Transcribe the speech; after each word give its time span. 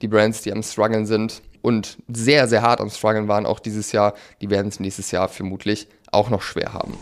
Die 0.00 0.08
Brands, 0.08 0.42
die 0.42 0.52
am 0.52 0.62
struggeln 0.62 1.06
sind 1.06 1.42
und 1.62 1.98
sehr, 2.08 2.46
sehr 2.48 2.62
hart 2.62 2.80
am 2.80 2.90
struggeln 2.90 3.28
waren, 3.28 3.46
auch 3.46 3.60
dieses 3.60 3.92
Jahr, 3.92 4.14
die 4.40 4.50
werden 4.50 4.68
es 4.68 4.80
nächstes 4.80 5.10
Jahr 5.10 5.28
vermutlich 5.28 5.88
auch 6.12 6.30
noch 6.30 6.42
schwer 6.42 6.72
haben. 6.72 6.94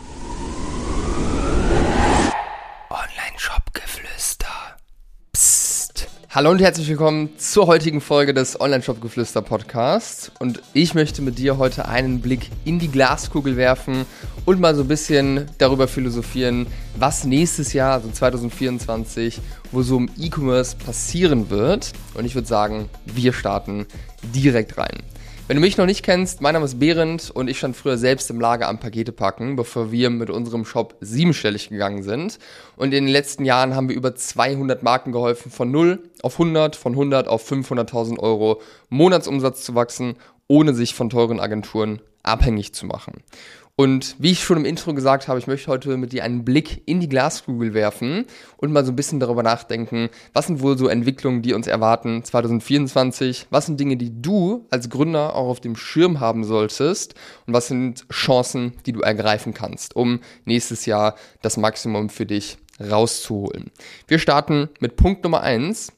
Hallo 6.29 6.51
und 6.51 6.59
herzlich 6.59 6.89
willkommen 6.89 7.29
zur 7.37 7.67
heutigen 7.67 8.01
Folge 8.01 8.33
des 8.33 8.59
Online-Shop-Geflüster 8.59 9.41
Podcasts. 9.41 10.29
Und 10.39 10.61
ich 10.73 10.93
möchte 10.93 11.21
mit 11.21 11.37
dir 11.37 11.57
heute 11.57 11.87
einen 11.87 12.19
Blick 12.19 12.49
in 12.65 12.79
die 12.79 12.89
Glaskugel 12.89 13.55
werfen 13.55 14.05
und 14.43 14.59
mal 14.59 14.75
so 14.75 14.81
ein 14.81 14.89
bisschen 14.89 15.45
darüber 15.57 15.87
philosophieren, 15.87 16.67
was 16.97 17.23
nächstes 17.23 17.71
Jahr, 17.71 17.93
also 17.93 18.11
2024, 18.11 19.39
wo 19.71 19.81
so 19.83 19.95
im 19.95 20.09
E-Commerce 20.19 20.75
passieren 20.75 21.49
wird. 21.49 21.93
Und 22.13 22.25
ich 22.25 22.35
würde 22.35 22.47
sagen, 22.47 22.89
wir 23.05 23.31
starten 23.31 23.85
direkt 24.21 24.77
rein. 24.77 25.03
Wenn 25.47 25.55
du 25.55 25.61
mich 25.61 25.77
noch 25.77 25.85
nicht 25.85 26.03
kennst, 26.03 26.41
mein 26.41 26.55
Name 26.55 26.65
ist 26.65 26.77
Behrend 26.77 27.31
und 27.31 27.49
ich 27.49 27.59
stand 27.59 27.77
früher 27.77 27.97
selbst 27.97 28.29
im 28.29 28.41
Lager 28.41 28.67
am 28.67 28.81
Pakete 28.81 29.13
packen, 29.13 29.55
bevor 29.55 29.93
wir 29.93 30.09
mit 30.09 30.29
unserem 30.29 30.65
Shop 30.65 30.97
siebenstellig 30.99 31.69
gegangen 31.69 32.03
sind. 32.03 32.37
Und 32.75 32.87
in 32.87 33.05
den 33.05 33.07
letzten 33.07 33.45
Jahren 33.45 33.73
haben 33.73 33.87
wir 33.87 33.95
über 33.95 34.13
200 34.13 34.83
Marken 34.83 35.13
geholfen, 35.13 35.49
von 35.49 35.71
0 35.71 36.03
auf 36.21 36.33
100, 36.33 36.75
von 36.75 36.91
100 36.91 37.29
auf 37.29 37.49
500.000 37.49 38.19
Euro 38.19 38.61
Monatsumsatz 38.89 39.63
zu 39.63 39.73
wachsen, 39.73 40.17
ohne 40.49 40.73
sich 40.73 40.93
von 40.93 41.09
teuren 41.09 41.39
Agenturen 41.39 42.01
abhängig 42.23 42.73
zu 42.73 42.85
machen. 42.85 43.23
Und 43.79 44.15
wie 44.17 44.31
ich 44.31 44.43
schon 44.43 44.57
im 44.57 44.65
Intro 44.65 44.95
gesagt 44.95 45.27
habe, 45.27 45.37
ich 45.37 45.45
möchte 45.45 45.69
heute 45.69 45.97
mit 45.97 46.11
dir 46.11 46.23
einen 46.23 46.43
Blick 46.43 46.81
in 46.87 46.99
die 46.99 47.07
Glaskugel 47.07 47.75
werfen 47.75 48.25
und 48.57 48.73
mal 48.73 48.83
so 48.83 48.91
ein 48.91 48.95
bisschen 48.95 49.19
darüber 49.19 49.43
nachdenken, 49.43 50.09
was 50.33 50.47
sind 50.47 50.63
wohl 50.63 50.79
so 50.79 50.87
Entwicklungen, 50.87 51.43
die 51.43 51.53
uns 51.53 51.67
erwarten 51.67 52.23
2024, 52.23 53.45
was 53.51 53.67
sind 53.67 53.79
Dinge, 53.79 53.95
die 53.95 54.19
du 54.19 54.65
als 54.71 54.89
Gründer 54.89 55.35
auch 55.35 55.47
auf 55.47 55.59
dem 55.59 55.75
Schirm 55.75 56.19
haben 56.19 56.43
solltest 56.43 57.13
und 57.45 57.53
was 57.53 57.67
sind 57.67 58.09
Chancen, 58.11 58.73
die 58.87 58.93
du 58.93 59.01
ergreifen 59.01 59.53
kannst, 59.53 59.95
um 59.95 60.21
nächstes 60.45 60.87
Jahr 60.87 61.13
das 61.43 61.55
Maximum 61.55 62.09
für 62.09 62.25
dich 62.25 62.57
rauszuholen. 62.79 63.69
Wir 64.07 64.17
starten 64.17 64.69
mit 64.79 64.95
Punkt 64.95 65.23
Nummer 65.23 65.41
eins. 65.41 65.93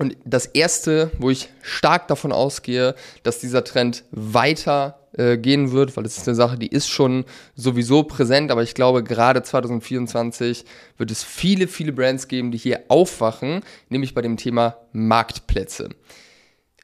Und 0.00 0.16
das 0.24 0.46
erste, 0.46 1.10
wo 1.18 1.28
ich 1.28 1.50
stark 1.60 2.08
davon 2.08 2.32
ausgehe, 2.32 2.94
dass 3.22 3.38
dieser 3.38 3.64
Trend 3.64 4.04
weiter 4.12 4.98
äh, 5.12 5.36
gehen 5.36 5.72
wird, 5.72 5.94
weil 5.94 6.06
es 6.06 6.16
ist 6.16 6.26
eine 6.26 6.34
Sache, 6.34 6.56
die 6.56 6.68
ist 6.68 6.88
schon 6.88 7.26
sowieso 7.54 8.04
präsent, 8.04 8.50
aber 8.50 8.62
ich 8.62 8.72
glaube, 8.72 9.04
gerade 9.04 9.42
2024 9.42 10.64
wird 10.96 11.10
es 11.10 11.22
viele, 11.22 11.68
viele 11.68 11.92
Brands 11.92 12.28
geben, 12.28 12.50
die 12.50 12.56
hier 12.56 12.84
aufwachen, 12.88 13.60
nämlich 13.90 14.14
bei 14.14 14.22
dem 14.22 14.38
Thema 14.38 14.78
Marktplätze. 14.94 15.90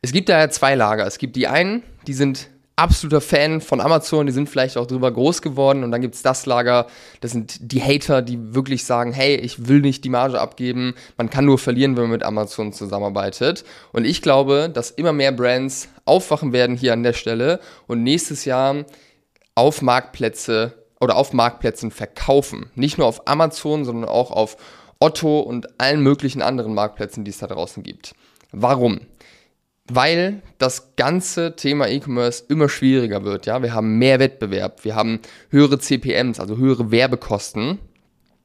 Es 0.03 0.13
gibt 0.13 0.29
daher 0.29 0.51
zwei 0.51 0.75
Lager. 0.75 1.07
Es 1.07 1.17
gibt 1.17 1.37
die 1.37 1.47
einen, 1.47 1.85
die 2.07 2.13
sind 2.13 2.51
absoluter 2.77 3.23
Fan 3.23 3.63
von 3.63 3.81
Amazon, 3.81 4.27
die 4.27 4.33
sind 4.33 4.51
vielleicht 4.51 4.77
auch 4.77 4.87
drüber 4.87 5.11
groß 5.11 5.41
geworden 5.41 5.83
und 5.83 5.91
dann 5.91 6.03
gibt's 6.03 6.21
das 6.21 6.45
Lager, 6.45 6.87
das 7.23 7.33
sind 7.33 7.73
die 7.73 7.83
Hater, 7.83 8.21
die 8.21 8.55
wirklich 8.55 8.85
sagen, 8.85 9.13
hey, 9.13 9.37
ich 9.37 9.67
will 9.67 9.81
nicht 9.81 10.05
die 10.05 10.11
Marge 10.11 10.39
abgeben, 10.39 10.95
man 11.17 11.31
kann 11.31 11.47
nur 11.47 11.59
verlieren, 11.59 11.97
wenn 11.97 12.05
man 12.05 12.13
mit 12.13 12.23
Amazon 12.23 12.75
zusammenarbeitet. 12.75 13.65
Und 13.93 14.05
ich 14.05 14.21
glaube, 14.21 14.71
dass 14.73 14.91
immer 14.91 15.15
mehr 15.15 15.33
Brands 15.33 15.89
aufwachen 16.05 16.53
werden 16.53 16.77
hier 16.77 16.93
an 16.93 17.03
der 17.03 17.15
Stelle 17.15 17.61
und 17.87 18.03
nächstes 18.03 18.45
Jahr 18.45 18.85
auf 19.55 19.81
Marktplätze 19.81 20.75
oder 21.01 21.17
auf 21.17 21.33
Marktplätzen 21.33 21.91
verkaufen. 21.91 22.71
Nicht 22.75 22.99
nur 22.99 23.07
auf 23.07 23.27
Amazon, 23.27 23.87
sondern 23.87 24.09
auch 24.09 24.31
auf 24.31 24.59
Otto 24.99 25.41
und 25.41 25.81
allen 25.81 26.03
möglichen 26.03 26.43
anderen 26.43 26.75
Marktplätzen, 26.75 27.25
die 27.25 27.31
es 27.31 27.39
da 27.39 27.47
draußen 27.47 27.83
gibt. 27.83 28.15
Warum? 28.53 29.01
Weil 29.89 30.43
das 30.59 30.97
ganze 30.97 31.57
Thema 31.57 31.89
E-Commerce 31.89 32.45
immer 32.49 32.69
schwieriger 32.69 33.25
wird. 33.25 33.47
Ja, 33.47 33.63
wir 33.63 33.73
haben 33.73 33.99
mehr 33.99 34.19
Wettbewerb, 34.19 34.85
wir 34.85 34.95
haben 34.95 35.21
höhere 35.51 35.79
CPMs, 35.79 36.41
also 36.41 36.57
höhere 36.57 36.91
Werbekosten. 36.91 37.79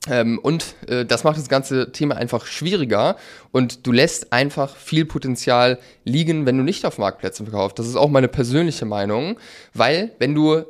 Ähm, 0.09 0.39
und 0.39 0.75
äh, 0.87 1.05
das 1.05 1.23
macht 1.23 1.37
das 1.37 1.47
ganze 1.47 1.91
Thema 1.91 2.15
einfach 2.15 2.45
schwieriger 2.45 3.17
und 3.51 3.85
du 3.85 3.91
lässt 3.91 4.33
einfach 4.33 4.75
viel 4.75 5.05
Potenzial 5.05 5.77
liegen, 6.03 6.47
wenn 6.47 6.57
du 6.57 6.63
nicht 6.63 6.85
auf 6.85 6.97
Marktplätzen 6.97 7.45
verkaufst. 7.45 7.77
Das 7.77 7.87
ist 7.87 7.95
auch 7.95 8.09
meine 8.09 8.27
persönliche 8.27 8.85
Meinung, 8.85 9.37
weil 9.75 10.11
wenn 10.17 10.33
du 10.33 10.63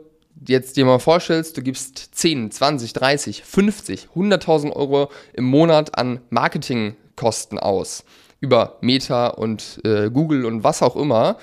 jetzt 0.45 0.75
dir 0.75 0.85
mal 0.85 0.99
vorstellst, 0.99 1.55
du 1.55 1.61
gibst 1.61 2.13
10, 2.13 2.51
20, 2.51 2.91
30, 2.91 3.43
50, 3.43 4.09
100.000 4.15 4.73
Euro 4.73 5.09
im 5.33 5.45
Monat 5.45 5.97
an 5.97 6.19
Marketingkosten 6.29 7.57
aus 7.57 8.03
über 8.41 8.77
Meta 8.81 9.27
und 9.27 9.79
äh, 9.85 10.09
Google 10.09 10.45
und 10.45 10.63
was 10.63 10.81
auch 10.81 10.95
immer, 10.95 11.37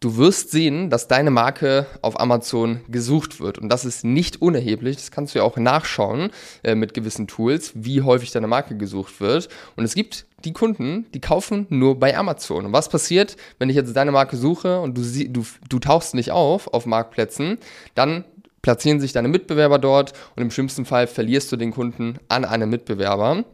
du 0.00 0.16
wirst 0.16 0.50
sehen, 0.50 0.88
dass 0.88 1.08
deine 1.08 1.30
Marke 1.30 1.86
auf 2.00 2.18
Amazon 2.18 2.80
gesucht 2.88 3.40
wird. 3.40 3.58
Und 3.58 3.68
das 3.68 3.84
ist 3.84 4.04
nicht 4.04 4.40
unerheblich. 4.40 4.96
Das 4.96 5.10
kannst 5.10 5.34
du 5.34 5.40
ja 5.40 5.44
auch 5.44 5.58
nachschauen 5.58 6.30
äh, 6.62 6.74
mit 6.74 6.94
gewissen 6.94 7.26
Tools, 7.26 7.72
wie 7.74 8.00
häufig 8.02 8.30
deine 8.30 8.46
Marke 8.46 8.76
gesucht 8.76 9.20
wird. 9.20 9.48
Und 9.76 9.84
es 9.84 9.94
gibt 9.94 10.24
die 10.44 10.54
Kunden, 10.54 11.04
die 11.12 11.20
kaufen 11.20 11.66
nur 11.68 11.98
bei 11.98 12.16
Amazon. 12.16 12.64
Und 12.66 12.72
was 12.72 12.88
passiert, 12.88 13.36
wenn 13.58 13.68
ich 13.68 13.76
jetzt 13.76 13.94
deine 13.94 14.12
Marke 14.12 14.36
suche 14.36 14.80
und 14.80 14.96
du, 14.96 15.02
du, 15.28 15.44
du 15.68 15.78
tauchst 15.78 16.14
nicht 16.14 16.30
auf 16.30 16.72
auf 16.72 16.86
Marktplätzen, 16.86 17.58
dann 17.94 18.24
platzieren 18.62 19.00
sich 19.00 19.12
deine 19.12 19.28
Mitbewerber 19.28 19.78
dort 19.78 20.12
und 20.36 20.42
im 20.42 20.50
schlimmsten 20.50 20.84
Fall 20.84 21.06
verlierst 21.06 21.50
du 21.52 21.56
den 21.56 21.72
Kunden 21.72 22.18
an 22.28 22.44
einen 22.44 22.70
Mitbewerber 22.70 23.44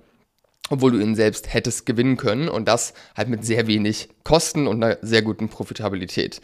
obwohl 0.71 0.93
du 0.93 0.99
ihn 0.99 1.15
selbst 1.15 1.53
hättest 1.53 1.87
gewinnen 1.87 2.17
können 2.17 2.49
und 2.49 2.67
das 2.69 2.95
halt 3.17 3.29
mit 3.29 3.45
sehr 3.45 3.67
wenig 3.67 4.09
Kosten 4.25 4.67
und 4.67 4.83
einer 4.83 4.99
sehr 5.03 5.23
guten 5.23 5.49
Profitabilität. 5.49 6.41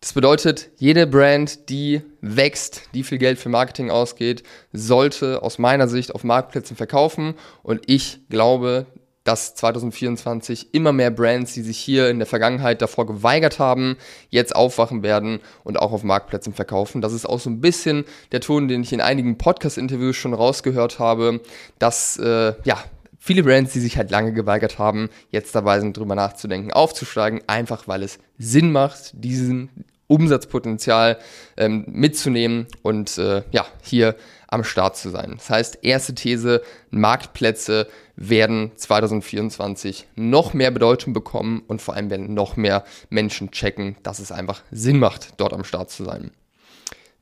Das 0.00 0.12
bedeutet, 0.12 0.70
jede 0.76 1.06
Brand, 1.06 1.70
die 1.70 2.02
wächst, 2.20 2.82
die 2.92 3.04
viel 3.04 3.18
Geld 3.18 3.38
für 3.38 3.48
Marketing 3.48 3.90
ausgeht, 3.90 4.42
sollte 4.72 5.42
aus 5.42 5.58
meiner 5.58 5.88
Sicht 5.88 6.14
auf 6.14 6.24
Marktplätzen 6.24 6.76
verkaufen 6.76 7.34
und 7.62 7.82
ich 7.86 8.20
glaube, 8.28 8.86
dass 9.24 9.54
2024 9.54 10.74
immer 10.74 10.92
mehr 10.92 11.10
Brands, 11.10 11.54
die 11.54 11.62
sich 11.62 11.78
hier 11.78 12.10
in 12.10 12.18
der 12.18 12.26
Vergangenheit 12.26 12.82
davor 12.82 13.06
geweigert 13.06 13.58
haben, 13.58 13.96
jetzt 14.28 14.54
aufwachen 14.54 15.02
werden 15.02 15.40
und 15.64 15.78
auch 15.78 15.92
auf 15.92 16.02
Marktplätzen 16.02 16.52
verkaufen. 16.52 17.00
Das 17.00 17.14
ist 17.14 17.24
auch 17.24 17.40
so 17.40 17.48
ein 17.48 17.62
bisschen 17.62 18.04
der 18.32 18.40
Ton, 18.40 18.68
den 18.68 18.82
ich 18.82 18.92
in 18.92 19.00
einigen 19.00 19.38
Podcast-Interviews 19.38 20.16
schon 20.16 20.34
rausgehört 20.34 20.98
habe, 20.98 21.40
dass 21.78 22.18
äh, 22.18 22.52
ja 22.64 22.84
viele 23.24 23.42
Brands, 23.42 23.72
die 23.72 23.80
sich 23.80 23.96
halt 23.96 24.10
lange 24.10 24.34
geweigert 24.34 24.78
haben, 24.78 25.08
jetzt 25.30 25.54
dabei 25.54 25.80
sind, 25.80 25.96
drüber 25.96 26.14
nachzudenken, 26.14 26.72
aufzusteigen, 26.72 27.40
einfach 27.46 27.88
weil 27.88 28.02
es 28.02 28.18
Sinn 28.36 28.70
macht, 28.70 29.12
diesen 29.14 29.70
Umsatzpotenzial 30.08 31.16
ähm, 31.56 31.86
mitzunehmen 31.88 32.66
und 32.82 33.16
äh, 33.16 33.42
ja, 33.50 33.64
hier 33.82 34.14
am 34.48 34.62
Start 34.62 34.98
zu 34.98 35.08
sein. 35.08 35.36
Das 35.38 35.48
heißt, 35.48 35.78
erste 35.80 36.14
These, 36.14 36.60
Marktplätze 36.90 37.88
werden 38.14 38.72
2024 38.76 40.06
noch 40.16 40.52
mehr 40.52 40.70
Bedeutung 40.70 41.14
bekommen 41.14 41.62
und 41.66 41.80
vor 41.80 41.94
allem 41.94 42.10
werden 42.10 42.34
noch 42.34 42.56
mehr 42.56 42.84
Menschen 43.08 43.50
checken, 43.52 43.96
dass 44.02 44.18
es 44.18 44.32
einfach 44.32 44.62
Sinn 44.70 44.98
macht, 44.98 45.40
dort 45.40 45.54
am 45.54 45.64
Start 45.64 45.90
zu 45.90 46.04
sein. 46.04 46.30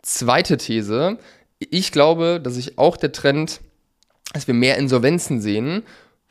Zweite 0.02 0.56
These, 0.56 1.18
ich 1.60 1.92
glaube, 1.92 2.40
dass 2.42 2.54
sich 2.54 2.76
auch 2.76 2.96
der 2.96 3.12
Trend 3.12 3.60
dass 4.32 4.46
wir 4.46 4.54
mehr 4.54 4.78
Insolvenzen 4.78 5.40
sehen, 5.40 5.82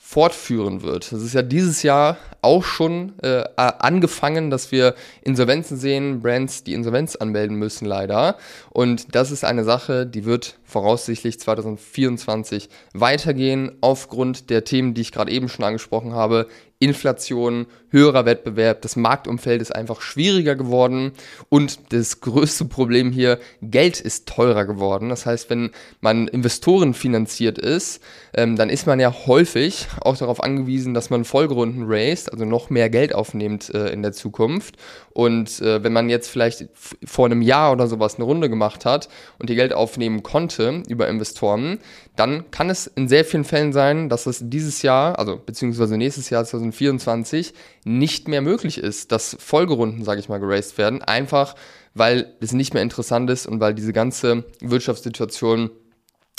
fortführen 0.04 0.82
wird. 0.82 1.12
Das 1.12 1.22
ist 1.22 1.34
ja 1.34 1.42
dieses 1.42 1.84
Jahr 1.84 2.18
auch 2.42 2.64
schon 2.64 3.14
äh, 3.22 3.46
angefangen, 3.56 4.50
dass 4.50 4.72
wir 4.72 4.96
Insolvenzen 5.22 5.78
sehen, 5.78 6.22
Brands, 6.22 6.64
die 6.64 6.74
Insolvenz 6.74 7.16
anmelden 7.16 7.56
müssen, 7.56 7.86
leider. 7.86 8.36
Und 8.72 9.16
das 9.16 9.32
ist 9.32 9.46
eine 9.46 9.64
Sache, 9.64 10.06
die 10.06 10.26
wird 10.26 10.58
voraussichtlich 10.64 11.40
2024 11.40 12.68
weitergehen, 12.94 13.78
aufgrund 13.80 14.50
der 14.50 14.66
Themen, 14.66 14.96
die 14.96 15.02
ich 15.02 15.12
gerade 15.12 15.32
eben 15.32 15.48
schon 15.48 15.64
angesprochen 15.64 16.14
habe. 16.14 16.48
Inflation, 16.82 17.68
höherer 17.90 18.26
Wettbewerb, 18.26 18.82
das 18.82 18.96
Marktumfeld 18.96 19.62
ist 19.62 19.76
einfach 19.76 20.02
schwieriger 20.02 20.56
geworden 20.56 21.12
und 21.48 21.94
das 21.94 22.22
größte 22.22 22.66
Problem 22.66 23.12
hier, 23.12 23.38
Geld 23.62 24.02
ist 24.02 24.28
teurer 24.28 24.66
geworden. 24.66 25.10
Das 25.10 25.28
heißt, 25.28 25.52
wenn 25.52 25.70
man 26.00 26.28
Investoren 26.28 26.96
finanziert 26.96 27.60
ist, 27.60 28.02
ähm, 28.34 28.56
dann 28.56 28.70
ist 28.70 28.88
man 28.88 29.00
ja 29.00 29.14
häufig 29.28 29.88
auch 30.02 30.18
darauf 30.18 30.42
angewiesen, 30.42 30.96
dass 30.96 31.12
man 31.12 31.24
Folgerunden 31.24 31.84
raised, 31.86 32.32
also 32.32 32.46
noch 32.46 32.72
mehr 32.72 32.90
Geld 32.90 33.14
aufnimmt 33.14 33.72
äh, 33.76 33.90
in 33.90 34.02
der 34.02 34.14
Zukunft. 34.14 34.78
Und 35.14 35.62
äh, 35.62 35.84
wenn 35.84 35.94
man 35.94 36.10
jetzt 36.10 36.30
vielleicht 36.30 36.68
vor 37.06 37.26
einem 37.26 37.44
Jahr 37.44 37.74
oder 37.74 37.88
sowas 37.88 38.16
eine 38.16 38.24
Runde 38.24 38.50
gemacht 38.50 38.86
hat 38.86 39.08
und 39.38 39.50
ihr 39.52 39.56
Geld 39.56 39.74
aufnehmen 39.74 40.24
konnte 40.24 40.82
über 40.88 41.08
Investoren, 41.10 41.80
dann 42.16 42.50
kann 42.52 42.70
es 42.70 42.88
in 42.88 43.08
sehr 43.08 43.26
vielen 43.26 43.44
Fällen 43.44 43.74
sein, 43.74 44.10
dass 44.10 44.26
es 44.26 44.40
dieses 44.44 44.82
Jahr, 44.82 45.20
also 45.20 45.38
beziehungsweise 45.38 45.98
nächstes 45.98 46.30
Jahr 46.30 46.46
2024, 46.72 47.54
nicht 47.86 48.28
mehr 48.28 48.42
möglich 48.42 48.78
ist, 48.78 49.12
dass 49.12 49.38
Folgerunden, 49.40 50.04
sage 50.04 50.20
ich 50.20 50.30
mal, 50.30 50.40
geraced 50.40 50.78
werden, 50.78 51.02
einfach 51.02 51.56
weil 51.94 52.34
es 52.40 52.54
nicht 52.54 52.74
mehr 52.74 52.84
interessant 52.84 53.30
ist 53.30 53.48
und 53.48 53.60
weil 53.60 53.74
diese 53.74 53.94
ganze 53.94 54.46
Wirtschaftssituation 54.62 55.72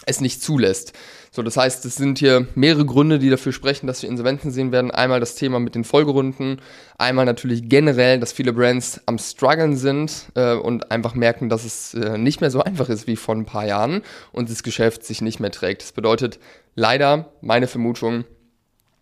es 0.05 0.20
nicht 0.20 0.43
zulässt. 0.43 0.94
So, 1.31 1.43
das 1.43 1.56
heißt, 1.56 1.84
es 1.84 1.94
sind 1.94 2.19
hier 2.19 2.46
mehrere 2.55 2.84
Gründe, 2.84 3.19
die 3.19 3.31
dafür 3.31 3.52
sprechen, 3.52 3.87
dass 3.87 4.02
wir 4.02 4.08
Insolvenzen 4.08 4.50
sehen 4.50 4.73
werden. 4.73 4.90
Einmal 4.90 5.20
das 5.20 5.37
Thema 5.37 5.61
mit 5.61 5.75
den 5.75 5.84
Folgerunden, 5.84 6.61
einmal 6.99 7.25
natürlich 7.25 7.69
generell, 7.69 8.19
dass 8.19 8.32
viele 8.32 8.52
Brands 8.52 9.00
am 9.06 9.19
struggeln 9.19 9.76
sind 9.76 10.26
äh, 10.34 10.55
und 10.55 10.90
einfach 10.90 11.14
merken, 11.14 11.49
dass 11.49 11.64
es 11.64 11.94
äh, 11.94 12.19
nicht 12.19 12.40
mehr 12.40 12.50
so 12.50 12.62
einfach 12.62 12.88
ist 12.88 13.06
wie 13.06 13.17
vor 13.17 13.34
ein 13.34 13.46
paar 13.46 13.64
Jahren 13.64 14.02
und 14.32 14.50
das 14.50 14.62
Geschäft 14.62 15.05
sich 15.05 15.23
nicht 15.23 15.40
mehr 15.40 15.52
trägt. 15.52 15.82
Das 15.82 15.93
bedeutet 15.93 16.40
leider, 16.75 17.32
meine 17.40 17.69
Vermutung, 17.69 18.25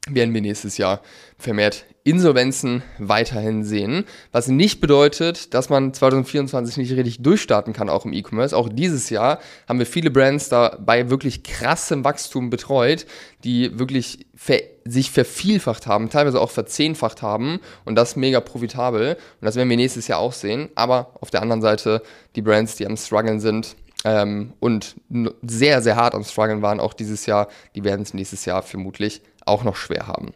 werden 0.08 0.32
wir 0.32 0.40
nächstes 0.40 0.78
Jahr 0.78 1.02
vermehrt 1.36 1.84
Insolvenzen 2.02 2.82
weiterhin 2.98 3.62
sehen, 3.62 4.06
was 4.32 4.48
nicht 4.48 4.80
bedeutet, 4.80 5.52
dass 5.52 5.68
man 5.68 5.92
2024 5.92 6.78
nicht 6.78 6.92
richtig 6.92 7.22
durchstarten 7.22 7.74
kann, 7.74 7.90
auch 7.90 8.06
im 8.06 8.14
E-Commerce. 8.14 8.56
Auch 8.56 8.70
dieses 8.70 9.10
Jahr 9.10 9.38
haben 9.68 9.78
wir 9.78 9.84
viele 9.84 10.10
Brands 10.10 10.48
dabei 10.48 11.10
wirklich 11.10 11.42
krassem 11.42 12.02
Wachstum 12.02 12.48
betreut, 12.48 13.04
die 13.44 13.78
wirklich 13.78 14.26
ver 14.34 14.60
sich 14.86 15.10
vervielfacht 15.10 15.86
haben, 15.86 16.08
teilweise 16.08 16.40
auch 16.40 16.50
verzehnfacht 16.50 17.20
haben 17.20 17.60
und 17.84 17.96
das 17.96 18.16
mega 18.16 18.40
profitabel. 18.40 19.12
Und 19.12 19.44
das 19.44 19.54
werden 19.54 19.68
wir 19.68 19.76
nächstes 19.76 20.08
Jahr 20.08 20.18
auch 20.18 20.32
sehen. 20.32 20.70
Aber 20.74 21.12
auf 21.20 21.30
der 21.30 21.42
anderen 21.42 21.60
Seite 21.60 22.02
die 22.34 22.42
Brands, 22.42 22.76
die 22.76 22.86
am 22.86 22.96
struggeln 22.96 23.40
sind, 23.40 23.76
ähm, 24.04 24.54
und 24.60 24.96
sehr, 25.42 25.82
sehr 25.82 25.96
hart 25.96 26.14
am 26.14 26.24
struggeln 26.24 26.62
waren, 26.62 26.80
auch 26.80 26.94
dieses 26.94 27.26
Jahr, 27.26 27.48
die 27.74 27.84
werden 27.84 28.02
es 28.02 28.14
nächstes 28.14 28.46
Jahr 28.46 28.62
vermutlich 28.62 29.20
auch 29.50 29.64
noch 29.64 29.76
schwer 29.76 30.06
haben. 30.06 30.32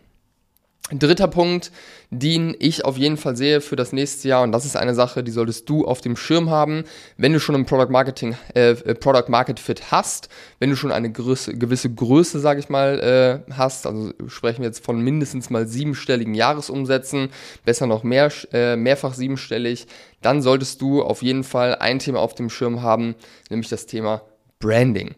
Dritter 0.92 1.28
Punkt, 1.28 1.72
den 2.10 2.54
ich 2.58 2.84
auf 2.84 2.98
jeden 2.98 3.16
Fall 3.16 3.36
sehe 3.36 3.62
für 3.62 3.74
das 3.74 3.94
nächste 3.94 4.28
Jahr, 4.28 4.42
und 4.42 4.52
das 4.52 4.66
ist 4.66 4.76
eine 4.76 4.94
Sache, 4.94 5.24
die 5.24 5.30
solltest 5.30 5.66
du 5.70 5.86
auf 5.86 6.02
dem 6.02 6.14
Schirm 6.14 6.50
haben, 6.50 6.84
wenn 7.16 7.32
du 7.32 7.40
schon 7.40 7.54
ein 7.54 7.64
Product 7.64 7.90
Marketing, 7.90 8.36
äh, 8.52 8.74
Product 8.74 9.30
Market 9.30 9.58
Fit 9.58 9.90
hast, 9.90 10.28
wenn 10.58 10.68
du 10.68 10.76
schon 10.76 10.92
eine 10.92 11.10
Größe, 11.10 11.56
gewisse 11.56 11.88
Größe, 11.92 12.38
sage 12.38 12.60
ich 12.60 12.68
mal, 12.68 13.00
äh, 13.48 13.52
hast, 13.54 13.86
also 13.86 14.12
sprechen 14.26 14.60
wir 14.60 14.66
jetzt 14.66 14.84
von 14.84 15.00
mindestens 15.00 15.48
mal 15.48 15.66
siebenstelligen 15.66 16.34
Jahresumsätzen, 16.34 17.30
besser 17.64 17.86
noch 17.86 18.02
mehr, 18.02 18.30
äh, 18.52 18.76
mehrfach 18.76 19.14
siebenstellig, 19.14 19.86
dann 20.20 20.42
solltest 20.42 20.82
du 20.82 21.02
auf 21.02 21.22
jeden 21.22 21.44
Fall 21.44 21.76
ein 21.76 21.98
Thema 21.98 22.20
auf 22.20 22.34
dem 22.34 22.50
Schirm 22.50 22.82
haben, 22.82 23.14
nämlich 23.48 23.70
das 23.70 23.86
Thema 23.86 24.20
Branding. 24.60 25.14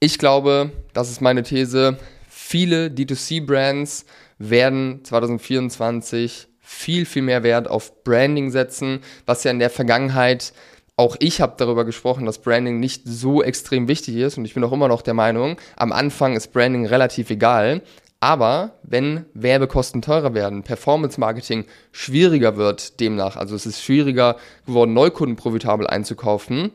Ich 0.00 0.18
glaube, 0.18 0.72
das 0.94 1.10
ist 1.10 1.20
meine 1.20 1.44
These, 1.44 1.96
viele 2.46 2.88
D2C-Brands 2.88 4.06
werden 4.38 5.00
2024 5.02 6.46
viel, 6.60 7.04
viel 7.04 7.22
mehr 7.22 7.42
Wert 7.42 7.68
auf 7.68 8.04
Branding 8.04 8.50
setzen, 8.50 9.00
was 9.24 9.42
ja 9.42 9.50
in 9.50 9.58
der 9.58 9.70
Vergangenheit 9.70 10.52
auch 10.98 11.16
ich 11.18 11.40
habe 11.40 11.54
darüber 11.58 11.84
gesprochen, 11.84 12.24
dass 12.24 12.38
Branding 12.38 12.80
nicht 12.80 13.02
so 13.04 13.42
extrem 13.42 13.86
wichtig 13.88 14.16
ist 14.16 14.38
und 14.38 14.44
ich 14.44 14.54
bin 14.54 14.64
auch 14.64 14.72
immer 14.72 14.88
noch 14.88 15.02
der 15.02 15.12
Meinung, 15.12 15.56
am 15.76 15.92
Anfang 15.92 16.36
ist 16.36 16.52
Branding 16.52 16.86
relativ 16.86 17.30
egal. 17.30 17.82
Aber 18.18 18.78
wenn 18.82 19.26
Werbekosten 19.34 20.00
teurer 20.00 20.32
werden, 20.32 20.62
Performance 20.62 21.20
Marketing 21.20 21.66
schwieriger 21.92 22.56
wird 22.56 22.98
demnach, 22.98 23.36
also 23.36 23.54
es 23.54 23.66
ist 23.66 23.82
schwieriger 23.82 24.36
geworden, 24.64 24.94
Neukunden 24.94 25.36
profitabel 25.36 25.86
einzukaufen, 25.86 26.72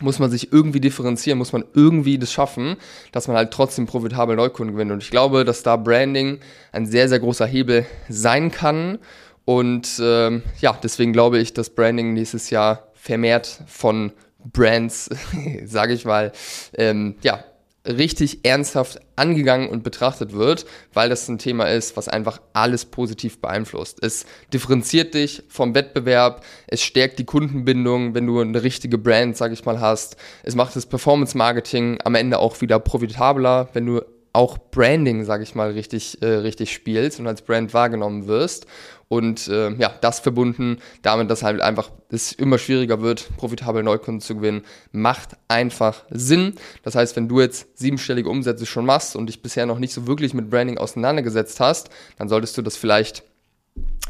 muss 0.00 0.18
man 0.18 0.30
sich 0.30 0.52
irgendwie 0.52 0.80
differenzieren, 0.80 1.38
muss 1.38 1.52
man 1.52 1.64
irgendwie 1.74 2.18
das 2.18 2.32
schaffen, 2.32 2.76
dass 3.12 3.28
man 3.28 3.36
halt 3.36 3.50
trotzdem 3.50 3.86
profitabel 3.86 4.36
Neukunden 4.36 4.74
gewinnt. 4.74 4.90
Und 4.90 5.02
ich 5.02 5.10
glaube, 5.10 5.44
dass 5.44 5.62
da 5.62 5.76
Branding 5.76 6.40
ein 6.72 6.86
sehr, 6.86 7.08
sehr 7.08 7.20
großer 7.20 7.46
Hebel 7.46 7.86
sein 8.08 8.50
kann. 8.50 8.98
Und 9.44 10.00
ähm, 10.02 10.42
ja, 10.60 10.78
deswegen 10.82 11.12
glaube 11.12 11.38
ich, 11.38 11.52
dass 11.52 11.70
Branding 11.70 12.14
nächstes 12.14 12.50
Jahr 12.50 12.88
vermehrt 12.94 13.62
von 13.66 14.12
Brands, 14.44 15.10
sage 15.64 15.92
ich 15.92 16.04
mal, 16.04 16.32
ähm, 16.74 17.16
ja, 17.22 17.44
richtig 17.86 18.44
ernsthaft 18.44 19.00
angegangen 19.16 19.68
und 19.68 19.82
betrachtet 19.82 20.32
wird, 20.32 20.66
weil 20.92 21.08
das 21.08 21.28
ein 21.28 21.38
Thema 21.38 21.64
ist, 21.64 21.96
was 21.96 22.08
einfach 22.08 22.40
alles 22.52 22.84
positiv 22.84 23.40
beeinflusst. 23.40 23.98
Es 24.02 24.24
differenziert 24.52 25.14
dich 25.14 25.42
vom 25.48 25.74
Wettbewerb, 25.74 26.44
es 26.68 26.82
stärkt 26.82 27.18
die 27.18 27.24
Kundenbindung, 27.24 28.14
wenn 28.14 28.26
du 28.26 28.40
eine 28.40 28.62
richtige 28.62 28.98
Brand, 28.98 29.36
sag 29.36 29.52
ich 29.52 29.64
mal, 29.64 29.80
hast. 29.80 30.16
Es 30.42 30.54
macht 30.54 30.76
das 30.76 30.86
Performance 30.86 31.36
Marketing 31.36 31.98
am 32.04 32.14
Ende 32.14 32.38
auch 32.38 32.60
wieder 32.60 32.78
profitabler, 32.78 33.68
wenn 33.72 33.86
du 33.86 34.02
auch 34.32 34.58
Branding, 34.58 35.24
sag 35.24 35.42
ich 35.42 35.54
mal, 35.54 35.72
richtig, 35.72 36.22
äh, 36.22 36.26
richtig 36.26 36.72
spielst 36.72 37.20
und 37.20 37.26
als 37.26 37.42
Brand 37.42 37.74
wahrgenommen 37.74 38.26
wirst. 38.26 38.66
Und 39.08 39.46
äh, 39.48 39.70
ja, 39.74 39.92
das 40.00 40.20
verbunden 40.20 40.78
damit, 41.02 41.30
dass 41.30 41.42
halt 41.42 41.60
einfach 41.60 41.90
es 42.08 42.32
immer 42.32 42.56
schwieriger 42.56 43.02
wird, 43.02 43.28
profitabel 43.36 43.82
Neukunden 43.82 44.22
zu 44.22 44.36
gewinnen, 44.36 44.62
macht 44.90 45.36
einfach 45.48 46.04
Sinn. 46.08 46.54
Das 46.82 46.94
heißt, 46.94 47.14
wenn 47.16 47.28
du 47.28 47.40
jetzt 47.40 47.78
siebenstellige 47.78 48.30
Umsätze 48.30 48.64
schon 48.64 48.86
machst 48.86 49.14
und 49.14 49.26
dich 49.26 49.42
bisher 49.42 49.66
noch 49.66 49.78
nicht 49.78 49.92
so 49.92 50.06
wirklich 50.06 50.32
mit 50.32 50.48
Branding 50.48 50.78
auseinandergesetzt 50.78 51.60
hast, 51.60 51.90
dann 52.16 52.30
solltest 52.30 52.56
du 52.56 52.62
das 52.62 52.78
vielleicht 52.78 53.22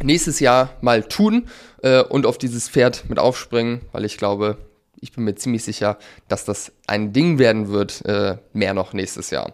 nächstes 0.01 0.39
Jahr 0.39 0.77
mal 0.83 1.03
tun 1.03 1.49
äh, 1.83 2.03
und 2.03 2.25
auf 2.25 2.39
dieses 2.39 2.69
Pferd 2.69 3.09
mit 3.09 3.19
aufspringen, 3.19 3.81
weil 3.91 4.05
ich 4.05 4.19
glaube, 4.19 4.59
ich 5.01 5.11
bin 5.11 5.25
mir 5.25 5.35
ziemlich 5.35 5.65
sicher, 5.65 5.99
dass 6.29 6.45
das 6.45 6.71
ein 6.87 7.13
Ding 7.13 7.41
werden 7.41 7.69
wird, 7.69 8.05
äh, 8.05 8.37
mehr 8.53 8.73
noch 8.73 8.93
nächstes 8.93 9.31
Jahr. 9.31 9.53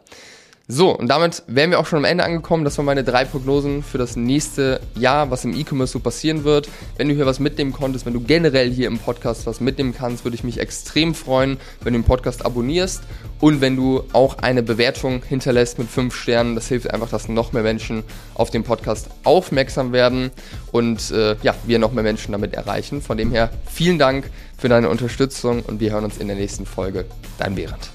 So, 0.70 0.94
und 0.94 1.08
damit 1.08 1.44
wären 1.46 1.70
wir 1.70 1.80
auch 1.80 1.86
schon 1.86 2.00
am 2.00 2.04
Ende 2.04 2.24
angekommen. 2.24 2.62
Das 2.62 2.76
waren 2.76 2.84
meine 2.84 3.02
drei 3.02 3.24
Prognosen 3.24 3.82
für 3.82 3.96
das 3.96 4.16
nächste 4.16 4.82
Jahr, 4.94 5.30
was 5.30 5.46
im 5.46 5.54
E-Commerce 5.54 5.94
so 5.94 5.98
passieren 5.98 6.44
wird. 6.44 6.68
Wenn 6.98 7.08
du 7.08 7.14
hier 7.14 7.24
was 7.24 7.40
mitnehmen 7.40 7.72
konntest, 7.72 8.04
wenn 8.04 8.12
du 8.12 8.20
generell 8.20 8.70
hier 8.70 8.86
im 8.86 8.98
Podcast 8.98 9.46
was 9.46 9.62
mitnehmen 9.62 9.94
kannst, 9.96 10.26
würde 10.26 10.34
ich 10.34 10.44
mich 10.44 10.60
extrem 10.60 11.14
freuen, 11.14 11.56
wenn 11.80 11.94
du 11.94 12.00
den 12.00 12.04
Podcast 12.04 12.44
abonnierst 12.44 13.00
und 13.40 13.62
wenn 13.62 13.76
du 13.76 14.04
auch 14.12 14.36
eine 14.40 14.62
Bewertung 14.62 15.22
hinterlässt 15.26 15.78
mit 15.78 15.88
fünf 15.88 16.14
Sternen. 16.14 16.54
Das 16.54 16.68
hilft 16.68 16.90
einfach, 16.90 17.08
dass 17.08 17.30
noch 17.30 17.54
mehr 17.54 17.62
Menschen 17.62 18.04
auf 18.34 18.50
den 18.50 18.62
Podcast 18.62 19.08
aufmerksam 19.24 19.94
werden 19.94 20.30
und 20.70 21.10
äh, 21.12 21.36
ja, 21.40 21.54
wir 21.66 21.78
noch 21.78 21.92
mehr 21.92 22.04
Menschen 22.04 22.32
damit 22.32 22.52
erreichen. 22.52 23.00
Von 23.00 23.16
dem 23.16 23.30
her 23.30 23.48
vielen 23.64 23.98
Dank 23.98 24.30
für 24.58 24.68
deine 24.68 24.90
Unterstützung 24.90 25.62
und 25.62 25.80
wir 25.80 25.92
hören 25.92 26.04
uns 26.04 26.18
in 26.18 26.26
der 26.26 26.36
nächsten 26.36 26.66
Folge. 26.66 27.06
Dein 27.38 27.54
Behrendt. 27.54 27.88